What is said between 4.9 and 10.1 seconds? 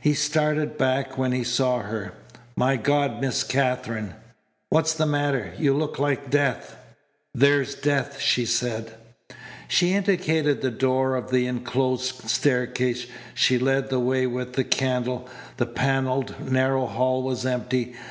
the matter? You look like death." "There's death," she said. She